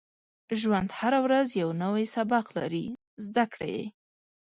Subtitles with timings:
[0.59, 2.85] •ژوند هره ورځ یو نوی سبق لري،
[3.25, 3.85] زده کړه یې.